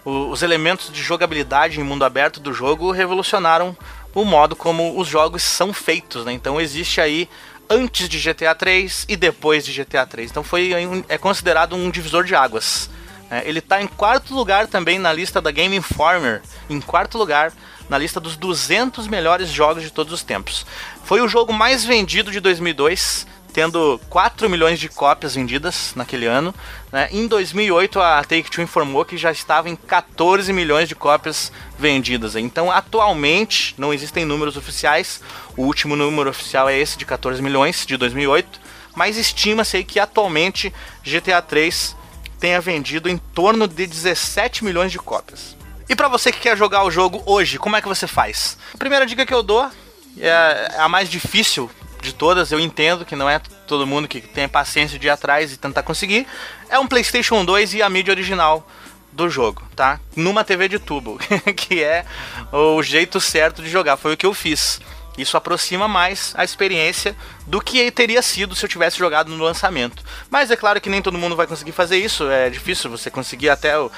[0.06, 3.76] os elementos de jogabilidade em mundo aberto do jogo revolucionaram
[4.14, 6.34] o modo como os jogos são feitos, né?
[6.34, 7.30] Então existe aí
[7.70, 10.30] antes de GTA 3 e depois de GTA 3.
[10.30, 10.72] Então foi
[11.08, 12.90] é considerado um divisor de águas.
[13.34, 13.42] Né?
[13.46, 17.52] ele está em quarto lugar também na lista da Game Informer, em quarto lugar
[17.90, 20.68] na lista dos 200 melhores jogos de todos os tempos.
[21.04, 26.54] Foi o jogo mais vendido de 2002, tendo 4 milhões de cópias vendidas naquele ano.
[26.92, 27.10] né?
[27.12, 32.36] Em 2008, a Take-Two informou que já estava em 14 milhões de cópias vendidas.
[32.36, 35.22] Então, atualmente, não existem números oficiais.
[35.58, 38.62] O último número oficial é esse de 14 milhões, de 2008.
[38.96, 40.72] Mas estima-se que atualmente
[41.04, 41.96] GTA 3
[42.44, 45.56] tenha vendido em torno de 17 milhões de cópias.
[45.88, 48.58] E para você que quer jogar o jogo hoje, como é que você faz?
[48.74, 49.72] A primeira dica que eu dou
[50.20, 51.72] é a mais difícil
[52.02, 55.54] de todas, eu entendo que não é todo mundo que tem paciência de ir atrás
[55.54, 56.28] e tentar conseguir.
[56.68, 58.68] É um PlayStation 2 e a mídia original
[59.10, 60.02] do jogo, tá?
[60.14, 61.18] Numa TV de tubo,
[61.56, 62.04] que é
[62.52, 64.82] o jeito certo de jogar, foi o que eu fiz.
[65.18, 70.04] Isso aproxima mais a experiência do que teria sido se eu tivesse jogado no lançamento.
[70.30, 72.30] Mas é claro que nem todo mundo vai conseguir fazer isso.
[72.30, 73.92] É difícil você conseguir até, o,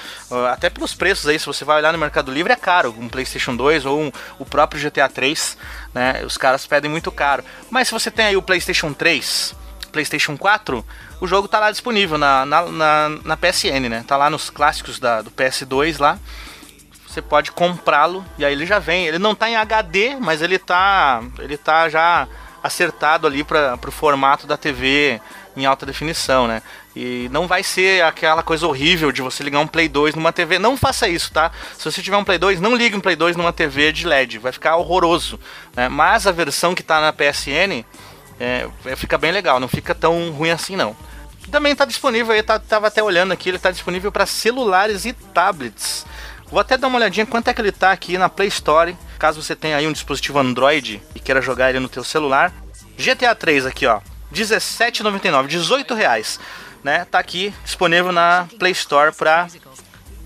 [0.52, 1.40] até pelos preços aí.
[1.40, 2.94] Se você vai olhar no Mercado Livre é caro.
[2.98, 5.58] Um PlayStation 2 ou um, o próprio GTA 3,
[5.94, 6.22] né?
[6.26, 7.46] Os caras pedem muito caro.
[7.70, 9.56] Mas se você tem aí o PlayStation 3,
[9.94, 10.86] PlayStation 4,
[11.22, 14.04] o jogo tá lá disponível na, na, na, na PSN, né?
[14.06, 16.20] Tá lá nos clássicos da, do PS2 lá
[17.16, 19.08] você pode comprá-lo e aí ele já vem.
[19.08, 22.28] Ele não tá em HD, mas ele tá, ele tá já
[22.62, 25.22] acertado ali para o formato da TV
[25.56, 26.62] em alta definição, né?
[26.94, 30.60] E não vai ser aquela coisa horrível de você ligar um Play 2 numa TV.
[30.60, 31.52] Não faça isso, tá?
[31.78, 34.40] Se você tiver um Play 2, não ligue um Play 2 numa TV de LED,
[34.40, 35.40] vai ficar horroroso.
[35.76, 35.88] Né?
[35.88, 37.86] Mas a versão que tá na PSN
[38.40, 40.96] é, fica bem legal, não fica tão ruim assim não.
[41.50, 46.06] Também está disponível, eu tava até olhando aqui, ele está disponível para celulares e tablets.
[46.50, 49.42] Vou até dar uma olhadinha quanto é que ele tá aqui na Play Store, caso
[49.42, 52.54] você tenha aí um dispositivo Android e queira jogar ele no teu celular.
[52.98, 54.00] GTA 3 aqui, ó,
[54.34, 56.40] 17,99, 18 reais,
[56.84, 57.06] né?
[57.06, 59.48] Tá aqui disponível na Play Store para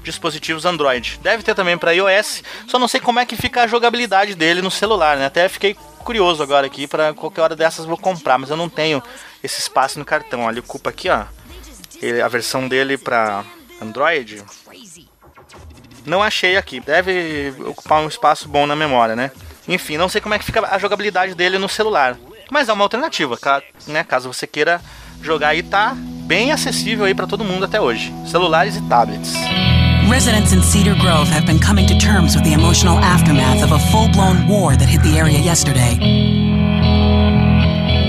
[0.03, 1.20] dispositivos Android.
[1.22, 4.61] Deve ter também para iOS, só não sei como é que fica a jogabilidade dele
[4.61, 5.26] no celular, né?
[5.26, 9.01] Até fiquei curioso agora aqui para qualquer hora dessas vou comprar, mas eu não tenho
[9.43, 10.41] esse espaço no cartão.
[10.41, 11.26] Olha, ocupa aqui, ó,
[12.01, 13.43] ele, a versão dele para
[13.82, 14.43] Android.
[16.10, 16.80] Não achei aqui.
[16.80, 19.32] Deve ocupar um espaço bom na memória, né?
[19.68, 22.18] Enfim, não sei como é que fica a jogabilidade dele no celular.
[22.49, 23.38] Mas é uma alternativa,
[23.86, 24.03] né?
[24.03, 24.82] Caso você queira
[25.22, 25.95] jogar aí, tá
[26.26, 28.12] bem acessível aí para todo mundo até hoje.
[28.26, 29.34] Celulares e tablets.
[30.10, 33.80] Residents in Cedar Grove have been coming to terms with the emotional aftermath of a
[33.91, 35.93] full-blown war that hit the area yesterday.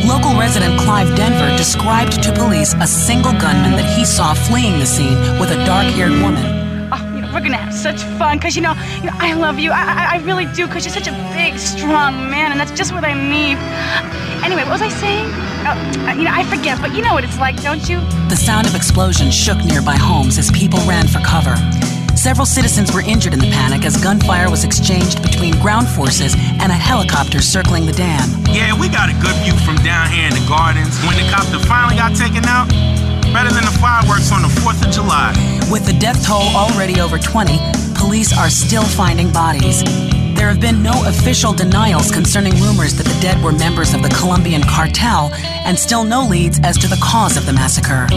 [0.06, 4.86] Local resident Clive Denver described to police a single gunman that he saw fleeing the
[4.86, 6.59] scene with a dark-haired woman.
[7.32, 9.70] We're gonna have such fun because you know, you know I love you.
[9.70, 12.92] I, I, I really do because you're such a big, strong man, and that's just
[12.92, 13.58] what I need.
[14.44, 15.26] Anyway, what was I saying?
[15.66, 15.76] Oh,
[16.08, 18.00] uh, you know, I forget, but you know what it's like, don't you?
[18.28, 21.54] The sound of explosions shook nearby homes as people ran for cover.
[22.16, 26.70] Several citizens were injured in the panic as gunfire was exchanged between ground forces and
[26.70, 28.28] a helicopter circling the dam.
[28.48, 31.00] Yeah, we got a good view from down here in the gardens.
[31.04, 32.68] When the copter finally got taken out,
[33.32, 35.59] better than the fireworks on the 4th of July.
[35.70, 37.56] With the death toll already over 20,
[37.94, 39.84] police are still finding bodies.
[40.34, 44.08] There have been no official denials concerning rumors that the dead were members of the
[44.08, 48.08] Colombian cartel, and still no leads as to the cause of the massacre.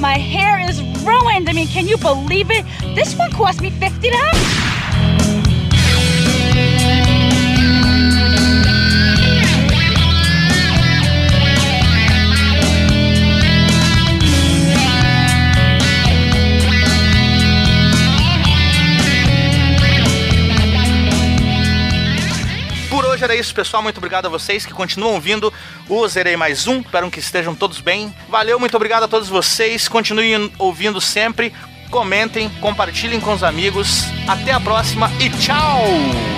[0.00, 1.48] my hair is ruined.
[1.48, 2.64] I mean, can you believe it?
[2.94, 4.67] This one cost me $50.
[23.28, 23.82] Era isso, pessoal.
[23.82, 25.52] Muito obrigado a vocês que continuam ouvindo
[25.88, 26.80] o Zerei Mais Um.
[26.80, 28.12] Espero que estejam todos bem.
[28.28, 29.86] Valeu, muito obrigado a todos vocês.
[29.86, 31.52] Continuem ouvindo sempre.
[31.90, 34.04] Comentem, compartilhem com os amigos.
[34.26, 36.37] Até a próxima e tchau!